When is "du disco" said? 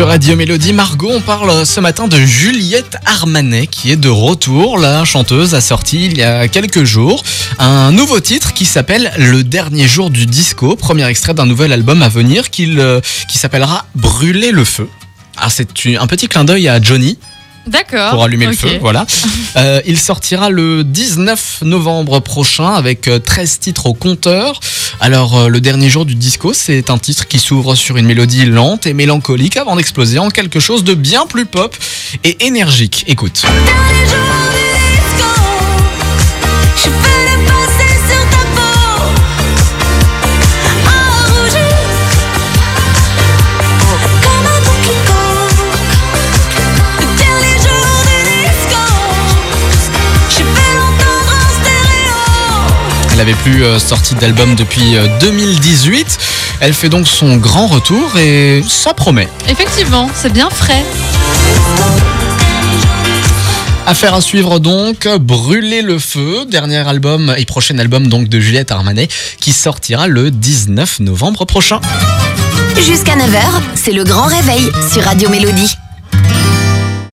10.08-10.74, 26.04-26.52